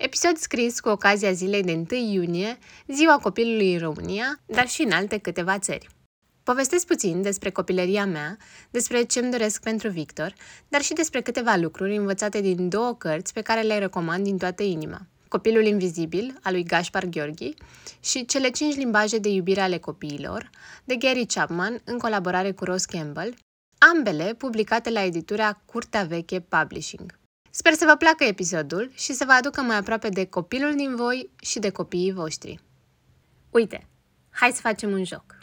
[0.00, 4.90] episod scris cu ocazia zilei de 1 iunie, Ziua Copilului în România, dar și în
[4.90, 5.88] alte câteva țări.
[6.42, 8.36] Povestesc puțin despre copilăria mea,
[8.70, 10.34] despre ce îmi doresc pentru Victor,
[10.68, 14.62] dar și despre câteva lucruri învățate din două cărți pe care le recomand din toată
[14.62, 15.06] inima.
[15.28, 17.54] Copilul Invizibil, al lui Gaspar Gheorghi,
[18.00, 20.50] și Cele cinci limbaje de iubire ale copiilor,
[20.84, 23.34] de Gary Chapman, în colaborare cu Ross Campbell,
[23.94, 27.19] ambele publicate la editura Curtea Veche Publishing.
[27.52, 31.30] Sper să vă placă episodul și să vă aducă mai aproape de copilul din voi
[31.40, 32.60] și de copiii voștri.
[33.50, 33.88] Uite,
[34.30, 35.38] hai să facem un joc.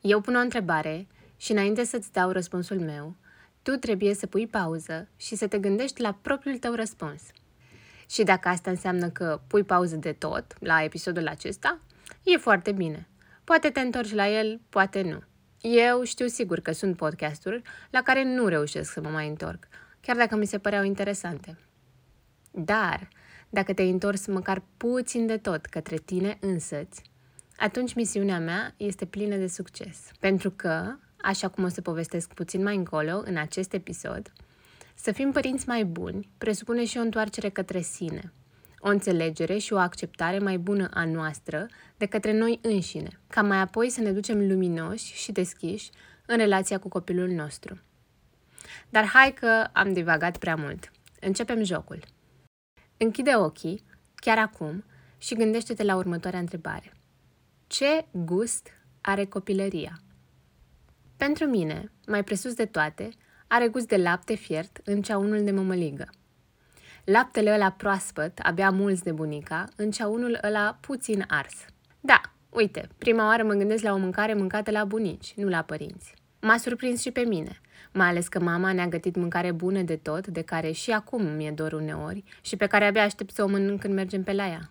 [0.00, 3.16] Eu pun o întrebare și înainte să-ți dau răspunsul meu,
[3.62, 7.22] tu trebuie să pui pauză și să te gândești la propriul tău răspuns.
[8.10, 11.80] Și dacă asta înseamnă că pui pauză de tot la episodul acesta,
[12.22, 13.08] e foarte bine.
[13.44, 15.22] Poate te întorci la el, poate nu.
[15.60, 19.68] Eu știu sigur că sunt podcasturi la care nu reușesc să mă mai întorc,
[20.00, 21.58] chiar dacă mi se păreau interesante.
[22.50, 23.08] Dar,
[23.48, 27.02] dacă te-ai întors măcar puțin de tot către tine însăți,
[27.56, 30.10] atunci misiunea mea este plină de succes.
[30.20, 34.32] Pentru că, așa cum o să povestesc puțin mai încolo în acest episod,
[34.94, 38.32] să fim părinți mai buni presupune și o întoarcere către sine,
[38.78, 41.66] o înțelegere și o acceptare mai bună a noastră
[41.96, 45.90] de către noi înșine, ca mai apoi să ne ducem luminoși și deschiși
[46.26, 47.78] în relația cu copilul nostru.
[48.88, 50.92] Dar hai că am divagat prea mult.
[51.20, 52.02] Începem jocul.
[52.96, 53.84] Închide ochii,
[54.14, 54.84] chiar acum,
[55.18, 56.92] și gândește-te la următoarea întrebare.
[57.66, 58.68] Ce gust
[59.00, 60.00] are copilăria?
[61.16, 63.08] Pentru mine, mai presus de toate,
[63.46, 66.08] are gust de lapte fiert în ceaunul de mămăligă.
[67.04, 71.54] Laptele ăla proaspăt, abia mulți de bunica, în ceaunul ăla puțin ars.
[72.00, 76.14] Da, uite, prima oară mă gândesc la o mâncare mâncată la bunici, nu la părinți.
[76.40, 77.60] M-a surprins și pe mine,
[77.92, 81.50] mai ales că mama ne-a gătit mâncare bună de tot, de care și acum mi-e
[81.50, 84.70] dor uneori și pe care abia aștept să o mănânc când mergem pe la ea.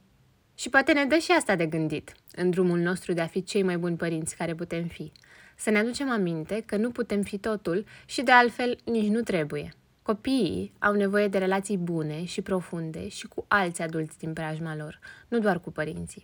[0.55, 3.63] Și poate ne dă și asta de gândit, în drumul nostru de a fi cei
[3.63, 5.11] mai buni părinți care putem fi.
[5.55, 9.73] Să ne aducem aminte că nu putem fi totul și de altfel nici nu trebuie.
[10.01, 14.99] Copiii au nevoie de relații bune și profunde și cu alți adulți din preajma lor,
[15.27, 16.23] nu doar cu părinții.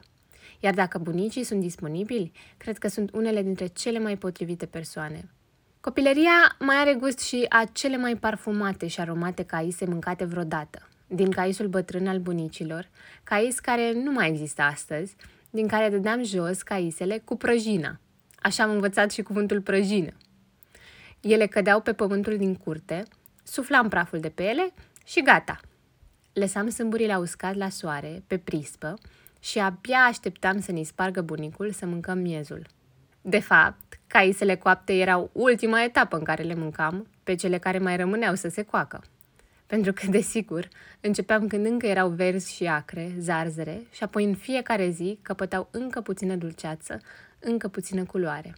[0.60, 5.30] Iar dacă bunicii sunt disponibili, cred că sunt unele dintre cele mai potrivite persoane.
[5.86, 11.32] Copilăria mai are gust și a cele mai parfumate și aromate caise mâncate vreodată, din
[11.32, 12.90] caisul bătrân al bunicilor,
[13.24, 15.16] cais care nu mai există astăzi,
[15.50, 18.00] din care dădeam jos caisele cu prăjina.
[18.36, 20.12] Așa am învățat și cuvântul prăjină.
[21.20, 23.04] Ele cădeau pe pământul din curte,
[23.44, 24.74] suflam praful de pe ele
[25.06, 25.60] și gata.
[26.34, 28.94] Lăsam sâmburile uscat la soare, pe prispă,
[29.40, 32.66] și abia așteptam să ne spargă bunicul să mâncăm miezul.
[33.26, 37.98] De fapt, caisele coapte erau ultima etapă în care le mâncam, pe cele care mai
[37.98, 39.02] rămâneau să se coacă
[39.74, 40.68] pentru că, desigur,
[41.00, 46.02] începeam când încă erau verzi și acre, zarzere, și apoi în fiecare zi căpătau încă
[46.02, 47.00] puțină dulceață,
[47.40, 48.56] încă puțină culoare.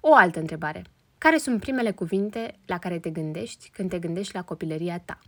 [0.00, 0.82] O altă întrebare.
[1.18, 5.18] Care sunt primele cuvinte la care te gândești când te gândești la copilăria ta?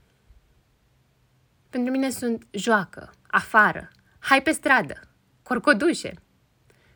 [1.70, 5.00] Pentru mine sunt joacă, afară, hai pe stradă,
[5.42, 6.14] corcodușe,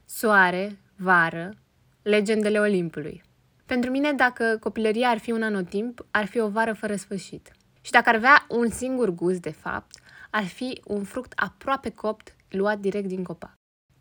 [0.04, 1.54] soare, vară,
[2.02, 3.22] legendele Olimpului.
[3.66, 7.50] Pentru mine, dacă copilăria ar fi un anotimp, ar fi o vară fără sfârșit–
[7.84, 10.00] și dacă ar avea un singur gust, de fapt,
[10.30, 13.52] ar fi un fruct aproape copt, luat direct din copac.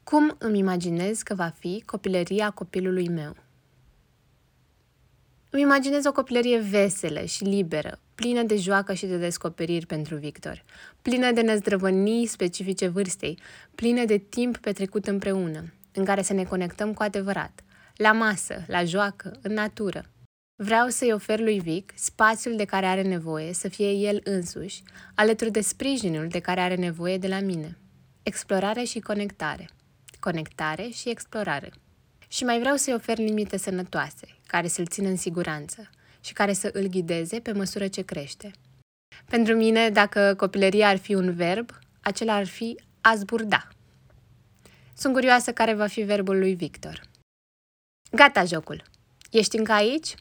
[0.04, 3.36] Cum îmi imaginez că va fi copilăria copilului meu?
[5.50, 10.64] Îmi imaginez o copilărie veselă și liberă, plină de joacă și de descoperiri pentru Victor,
[11.02, 13.40] plină de năzdrăvănii specifice vârstei,
[13.76, 17.64] plină de timp petrecut împreună, în care să ne conectăm cu adevărat,
[17.96, 20.06] la masă, la joacă, în natură,
[20.56, 24.84] Vreau să-i ofer lui Vic spațiul de care are nevoie să fie el însuși,
[25.16, 27.78] alături de sprijinul de care are nevoie de la mine.
[28.24, 29.70] explorare și conectare,
[30.20, 31.72] conectare și explorare.
[32.28, 35.90] Și mai vreau să-i ofer limite sănătoase, care să-l țină în siguranță
[36.22, 38.52] și care să îl ghideze pe măsură ce crește.
[39.26, 41.70] Pentru mine, dacă copilăria ar fi un verb,
[42.02, 43.68] acela ar fi a zburda.
[44.96, 47.02] Sunt curioasă care va fi verbul lui Victor.
[48.12, 48.84] Gata jocul!
[49.32, 50.16] Ești încă aici?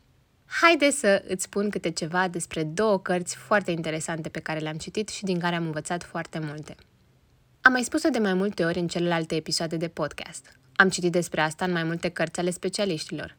[0.46, 5.08] Haide să îți spun câte ceva despre două cărți foarte interesante pe care le-am citit
[5.08, 6.74] și din care am învățat foarte multe.
[7.60, 10.58] Am mai spus-o de mai multe ori în celelalte episoade de podcast.
[10.76, 13.36] Am citit despre asta în mai multe cărți ale specialiștilor.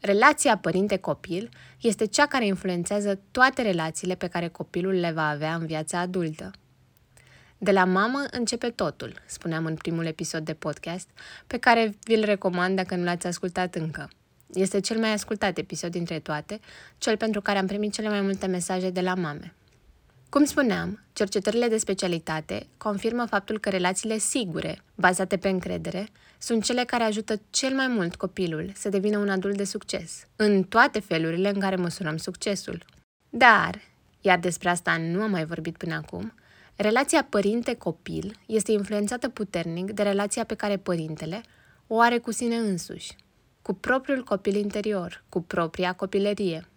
[0.00, 1.48] Relația părinte-copil
[1.80, 6.50] este cea care influențează toate relațiile pe care copilul le va avea în viața adultă.
[7.58, 11.08] De la mamă începe totul, spuneam în primul episod de podcast,
[11.46, 14.10] pe care vi-l recomand dacă nu l-ați ascultat încă.
[14.52, 16.60] Este cel mai ascultat episod dintre toate,
[16.98, 19.54] cel pentru care am primit cele mai multe mesaje de la mame.
[20.28, 26.08] Cum spuneam, cercetările de specialitate confirmă faptul că relațiile sigure, bazate pe încredere,
[26.38, 30.62] sunt cele care ajută cel mai mult copilul să devină un adult de succes, în
[30.62, 32.84] toate felurile în care măsurăm succesul.
[33.28, 33.80] Dar,
[34.20, 36.32] iar despre asta nu am mai vorbit până acum,
[36.80, 41.40] relația părinte-copil este influențată puternic de relația pe care părintele
[41.86, 43.16] o are cu sine însuși,
[43.62, 46.68] cu propriul copil interior, cu propria copilărie.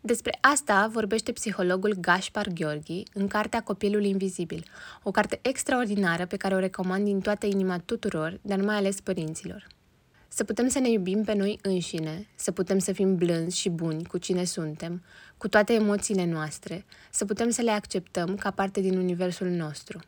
[0.00, 4.64] Despre asta vorbește psihologul Gaspar Gheorghi în cartea Copilul Invizibil,
[5.02, 9.66] o carte extraordinară pe care o recomand din toată inima tuturor, dar mai ales părinților.
[10.34, 14.04] Să putem să ne iubim pe noi înșine, să putem să fim blânzi și buni
[14.04, 15.02] cu cine suntem,
[15.36, 20.00] cu toate emoțiile noastre, să putem să le acceptăm ca parte din universul nostru.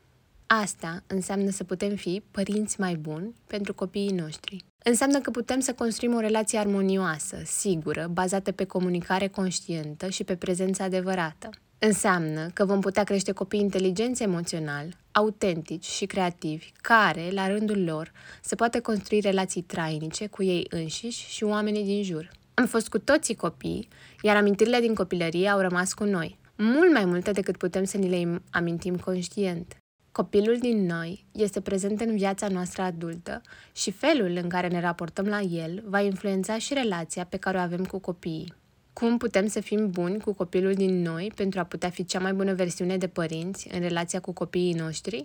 [0.47, 4.65] Asta înseamnă să putem fi părinți mai buni pentru copiii noștri.
[4.85, 10.37] Înseamnă că putem să construim o relație armonioasă, sigură, bazată pe comunicare conștientă și pe
[10.37, 11.49] prezență adevărată.
[11.87, 18.13] Înseamnă că vom putea crește copii inteligenți emoțional, autentici și creativi, care, la rândul lor,
[18.43, 22.31] se poate construi relații trainice cu ei înșiși și oamenii din jur.
[22.55, 23.89] Am fost cu toții copii,
[24.23, 28.09] iar amintirile din copilărie au rămas cu noi, mult mai multe decât putem să ni
[28.09, 29.77] le amintim conștient.
[30.13, 33.41] Copilul din noi este prezent în viața noastră adultă
[33.73, 37.61] și felul în care ne raportăm la el va influența și relația pe care o
[37.61, 38.63] avem cu copiii.
[38.95, 42.33] Cum putem să fim buni cu copilul din noi pentru a putea fi cea mai
[42.33, 45.21] bună versiune de părinți în relația cu copiii noștri?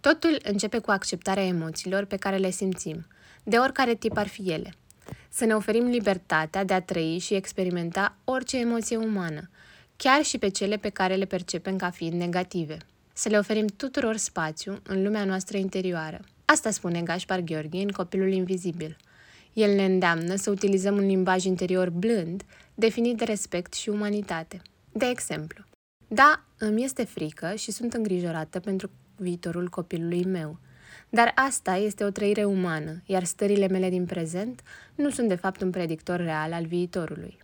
[0.00, 3.06] Totul începe cu acceptarea emoțiilor pe care le simțim,
[3.42, 4.74] de oricare tip ar fi ele.
[5.28, 9.50] Să ne oferim libertatea de a trăi și experimenta orice emoție umană,
[9.96, 12.76] chiar și pe cele pe care le percepem ca fiind negative–
[13.12, 16.20] să le oferim tuturor spațiu în lumea noastră interioară.
[16.44, 18.96] Asta spune Gaspar Gheorghe în Copilul Invizibil.
[19.52, 22.42] El ne îndeamnă să utilizăm un limbaj interior blând,
[22.74, 24.60] definit de respect și umanitate.
[24.92, 25.64] De exemplu,
[26.08, 30.58] da, îmi este frică și sunt îngrijorată pentru viitorul copilului meu,
[31.08, 34.62] dar asta este o trăire umană, iar stările mele din prezent
[34.94, 37.38] nu sunt de fapt un predictor real al viitorului.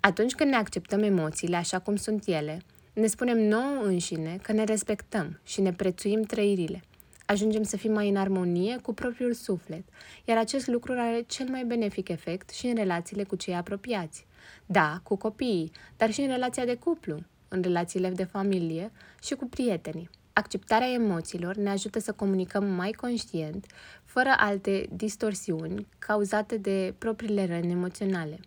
[0.00, 2.60] Atunci când ne acceptăm emoțiile așa cum sunt ele,
[2.92, 6.82] ne spunem nouă înșine că ne respectăm și ne prețuim trăirile.
[7.26, 9.84] Ajungem să fim mai în armonie cu propriul suflet,
[10.24, 14.26] iar acest lucru are cel mai benefic efect și în relațiile cu cei apropiați.
[14.66, 17.18] Da, cu copiii, dar și în relația de cuplu,
[17.48, 18.92] în relațiile de familie
[19.22, 20.10] și cu prietenii.
[20.32, 23.66] Acceptarea emoțiilor ne ajută să comunicăm mai conștient,
[24.04, 28.40] fără alte distorsiuni cauzate de propriile răni emoționale.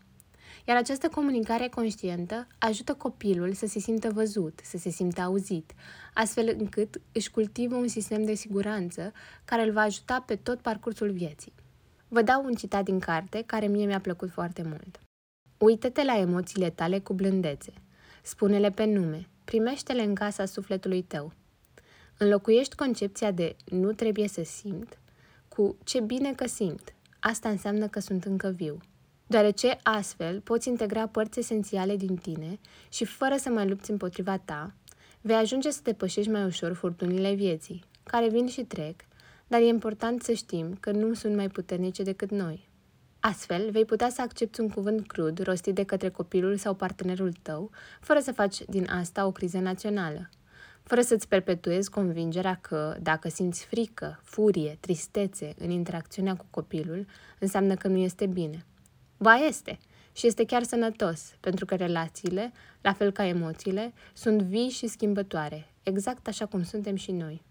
[0.67, 5.73] Iar această comunicare conștientă ajută copilul să se simtă văzut, să se simtă auzit,
[6.13, 9.11] astfel încât își cultivă un sistem de siguranță
[9.45, 11.53] care îl va ajuta pe tot parcursul vieții.
[12.07, 14.99] Vă dau un citat din carte care mie mi-a plăcut foarte mult.
[15.57, 17.73] Uită-te la emoțiile tale cu blândețe.
[18.23, 19.27] Spune-le pe nume.
[19.43, 21.31] Primește-le în casa sufletului tău.
[22.17, 24.99] Înlocuiești concepția de nu trebuie să simt
[25.47, 26.93] cu ce bine că simt.
[27.19, 28.77] Asta înseamnă că sunt încă viu
[29.27, 34.73] deoarece astfel poți integra părți esențiale din tine și fără să mai lupți împotriva ta,
[35.21, 38.95] vei ajunge să depășești mai ușor furtunile vieții, care vin și trec,
[39.47, 42.69] dar e important să știm că nu sunt mai puternice decât noi.
[43.19, 47.71] Astfel, vei putea să accepti un cuvânt crud rostit de către copilul sau partenerul tău,
[48.01, 50.29] fără să faci din asta o criză națională,
[50.83, 57.05] fără să-ți perpetuezi convingerea că, dacă simți frică, furie, tristețe în interacțiunea cu copilul,
[57.39, 58.65] înseamnă că nu este bine.
[59.17, 59.79] Ba este.
[60.13, 65.73] Și este chiar sănătos, pentru că relațiile, la fel ca emoțiile, sunt vii și schimbătoare,
[65.83, 67.41] exact așa cum suntem și noi.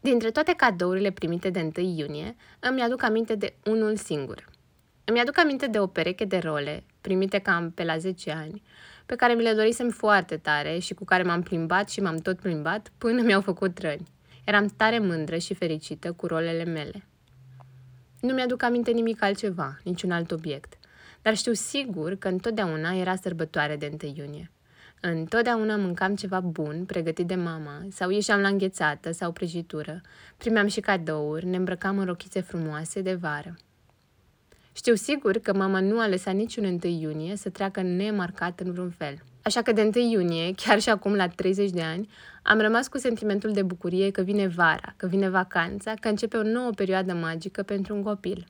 [0.00, 4.48] Dintre toate cadourile primite de 1 iunie, îmi aduc aminte de unul singur.
[5.04, 8.62] Îmi aduc aminte de o pereche de role, primite cam pe la 10 ani,
[9.06, 12.38] pe care mi le dorisem foarte tare și cu care m-am plimbat și m-am tot
[12.38, 14.06] plimbat până mi-au făcut răni.
[14.44, 17.04] Eram tare mândră și fericită cu rolele mele.
[18.20, 20.74] Nu mi-aduc aminte nimic altceva, niciun alt obiect,
[21.22, 24.50] dar știu sigur că întotdeauna era sărbătoare de 1 iunie.
[25.00, 30.00] Întotdeauna mâncam ceva bun, pregătit de mama, sau ieșeam la înghețată sau prăjitură,
[30.36, 33.56] primeam și cadouri, ne îmbrăcam în rochițe frumoase de vară.
[34.72, 38.90] Știu sigur că mama nu a lăsat niciun 1 iunie să treacă nemarcat în vreun
[38.90, 39.22] fel.
[39.46, 42.08] Așa că de 1 iunie, chiar și acum la 30 de ani,
[42.42, 46.42] am rămas cu sentimentul de bucurie că vine vara, că vine vacanța, că începe o
[46.42, 48.46] nouă perioadă magică pentru un copil.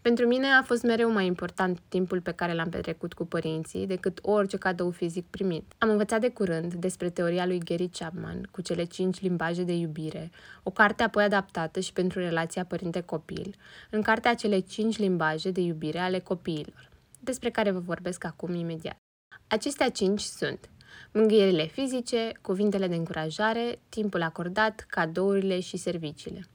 [0.00, 4.18] Pentru mine a fost mereu mai important timpul pe care l-am petrecut cu părinții decât
[4.22, 5.72] orice cadou fizic primit.
[5.78, 10.30] Am învățat de curând despre teoria lui Gary Chapman cu cele cinci limbaje de iubire,
[10.62, 13.54] o carte apoi adaptată și pentru relația părinte-copil,
[13.90, 16.90] în cartea cele cinci limbaje de iubire ale copiilor,
[17.20, 19.05] despre care vă vorbesc acum imediat.
[19.48, 20.70] Acestea cinci sunt
[21.12, 26.46] mângâierile fizice, cuvintele de încurajare, timpul acordat, cadourile și serviciile.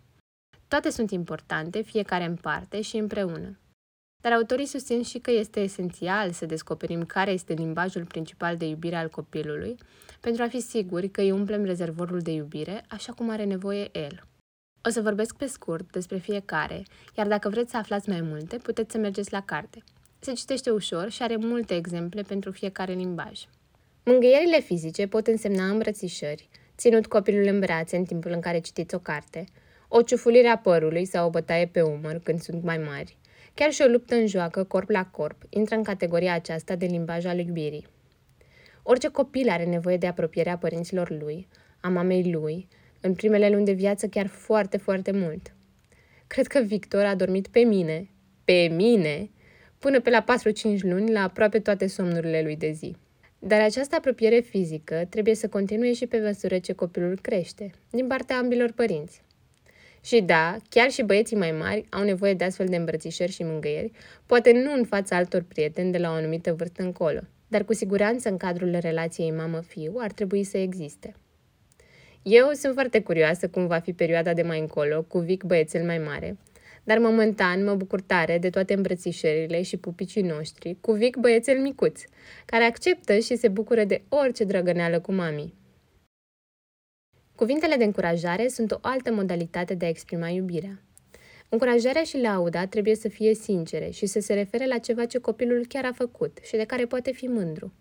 [0.67, 3.60] Toate sunt importante, fiecare în parte și împreună.
[4.21, 8.95] Dar autorii susțin și că este esențial să descoperim care este limbajul principal de iubire
[8.95, 9.75] al copilului,
[10.19, 14.24] pentru a fi siguri că îi umplem rezervorul de iubire așa cum are nevoie el.
[14.88, 16.83] O să vorbesc pe scurt despre fiecare,
[17.17, 19.83] iar dacă vreți să aflați mai multe, puteți să mergeți la carte.
[20.23, 23.39] Se citește ușor și are multe exemple pentru fiecare limbaj.
[24.03, 28.99] Mângâierile fizice pot însemna îmbrățișări, ținut copilul în brațe în timpul în care citiți o
[28.99, 29.45] carte,
[29.87, 33.17] o ciufulire a părului sau o bătaie pe umăr când sunt mai mari.
[33.53, 37.25] Chiar și o luptă în joacă, corp la corp, intră în categoria aceasta de limbaj
[37.25, 37.87] al iubirii.
[38.83, 41.47] Orice copil are nevoie de apropierea părinților lui,
[41.79, 42.67] a mamei lui,
[42.99, 45.53] în primele luni de viață chiar foarte, foarte mult.
[46.27, 48.09] Cred că Victor a dormit pe mine,
[48.43, 49.29] pe mine,
[49.81, 50.23] până pe la
[50.77, 52.95] 4-5 luni la aproape toate somnurile lui de zi.
[53.39, 58.38] Dar această apropiere fizică trebuie să continue și pe măsură ce copilul crește, din partea
[58.38, 59.21] ambilor părinți.
[60.03, 63.91] Și da, chiar și băieții mai mari au nevoie de astfel de îmbrățișări și mângâieri,
[64.25, 68.29] poate nu în fața altor prieteni de la o anumită vârstă încolo, dar cu siguranță
[68.29, 71.13] în cadrul relației mamă-fiu ar trebui să existe.
[72.21, 75.97] Eu sunt foarte curioasă cum va fi perioada de mai încolo cu Vic băiețel mai
[75.97, 76.38] mare,
[76.83, 82.01] dar momentan mă bucur tare de toate îmbrățișările și pupicii noștri cu Vic băiețel micuț,
[82.45, 85.53] care acceptă și se bucură de orice drăgăneală cu mami.
[87.35, 90.81] Cuvintele de încurajare sunt o altă modalitate de a exprima iubirea.
[91.50, 95.65] Încurajarea și lauda trebuie să fie sincere și să se refere la ceva ce copilul
[95.67, 97.73] chiar a făcut și de care poate fi mândru.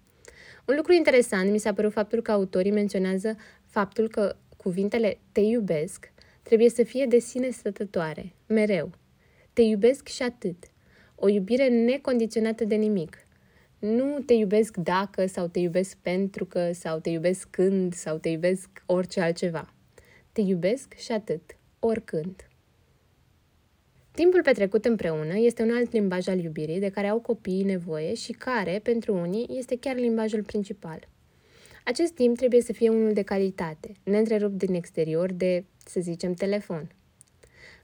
[0.67, 6.10] Un lucru interesant mi s-a părut faptul că autorii menționează faptul că cuvintele te iubesc
[6.43, 8.91] trebuie să fie de sine stătătoare, mereu.
[9.53, 10.65] Te iubesc și atât.
[11.15, 13.25] O iubire necondiționată de nimic.
[13.79, 18.29] Nu te iubesc dacă sau te iubesc pentru că sau te iubesc când sau te
[18.29, 19.75] iubesc orice altceva.
[20.33, 22.51] Te iubesc și atât, oricând.
[24.11, 28.33] Timpul petrecut împreună este un alt limbaj al iubirii de care au copiii nevoie și
[28.33, 31.09] care, pentru unii, este chiar limbajul principal.
[31.91, 36.91] Acest timp trebuie să fie unul de calitate, neîntrerupt din exterior de, să zicem, telefon.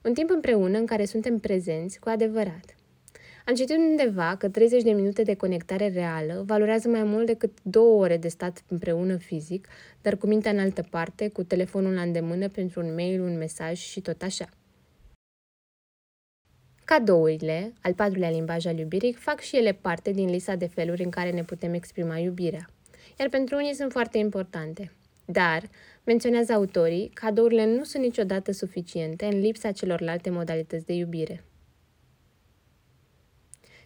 [0.04, 2.76] Un timp împreună în care suntem prezenți cu adevărat.
[3.46, 8.02] Am citit undeva că 30 de minute de conectare reală valorează mai mult decât două
[8.02, 9.68] ore de stat împreună fizic,
[10.02, 13.78] dar cu mintea în altă parte, cu telefonul la îndemână pentru un mail, un mesaj
[13.78, 14.48] și tot așa.
[16.84, 21.10] Cadourile, al patrulea limbaj al iubirii, fac și ele parte din lista de feluri în
[21.10, 22.70] care ne putem exprima iubirea.
[23.18, 24.92] Iar pentru unii sunt foarte importante.
[25.24, 25.62] Dar,
[26.04, 31.44] menționează autorii, cadourile nu sunt niciodată suficiente în lipsa celorlalte modalități de iubire.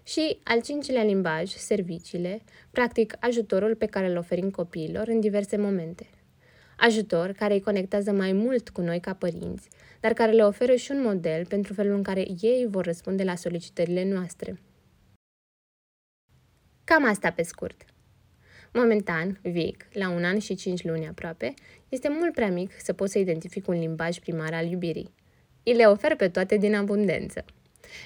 [0.03, 6.07] Și al cincilea limbaj, serviciile, practic ajutorul pe care îl oferim copiilor în diverse momente.
[6.77, 9.69] Ajutor care îi conectează mai mult cu noi ca părinți,
[10.01, 13.35] dar care le oferă și un model pentru felul în care ei vor răspunde la
[13.35, 14.61] solicitările noastre.
[16.85, 17.85] Cam asta pe scurt.
[18.73, 21.55] Momentan, Vic, la un an și cinci luni aproape,
[21.89, 25.15] este mult prea mic să pot să identific un limbaj primar al iubirii.
[25.63, 27.45] Îi le ofer pe toate din abundență.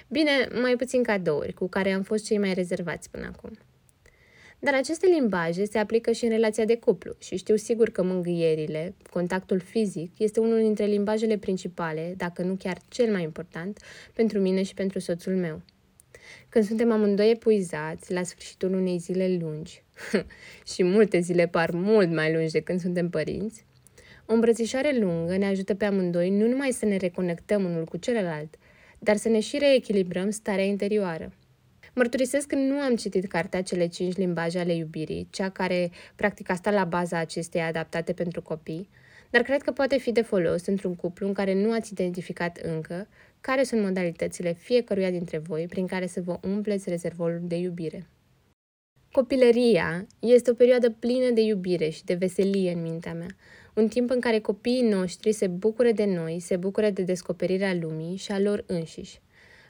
[0.09, 3.51] Bine, mai puțin cadouri, cu care am fost cei mai rezervați până acum.
[4.59, 8.95] Dar aceste limbaje se aplică și în relația de cuplu și știu sigur că mângâierile,
[9.11, 13.79] contactul fizic, este unul dintre limbajele principale, dacă nu chiar cel mai important,
[14.15, 15.63] pentru mine și pentru soțul meu.
[16.49, 19.83] Când suntem amândoi epuizați, la sfârșitul unei zile lungi,
[20.75, 23.65] și multe zile par mult mai lungi de când suntem părinți,
[24.27, 28.55] o îmbrățișare lungă ne ajută pe amândoi nu numai să ne reconectăm unul cu celălalt,
[28.99, 31.33] dar să ne și reechilibrăm starea interioară.
[31.95, 36.55] Mărturisesc că nu am citit cartea Cele cinci limbaje ale iubirii, cea care practic a
[36.55, 38.89] stat la baza acesteia adaptate pentru copii,
[39.31, 43.09] dar cred că poate fi de folos într-un cuplu în care nu ați identificat încă
[43.47, 48.07] care sunt modalitățile fiecăruia dintre voi prin care să vă umpleți rezervorul de iubire.
[49.13, 53.29] Copilăria este o perioadă plină de iubire și de veselie în mintea mea,
[53.75, 58.17] un timp în care copiii noștri se bucură de noi, se bucură de descoperirea lumii
[58.17, 59.21] și a lor înșiși.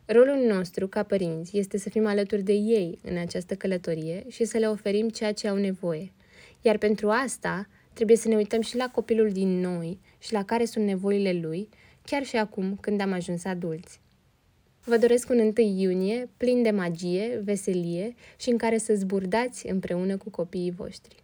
[0.04, 4.58] Rolul nostru, ca părinți, este să fim alături de ei în această călătorie și să
[4.58, 6.12] le oferim ceea ce au nevoie.
[6.60, 10.64] Iar pentru asta, trebuie să ne uităm și la copilul din noi și la care
[10.64, 11.68] sunt nevoile lui,
[12.04, 14.00] chiar și acum când am ajuns adulți.
[14.84, 20.16] Vă doresc un 1 iunie plin de magie, veselie și în care să zburdați împreună
[20.16, 21.23] cu copiii voștri.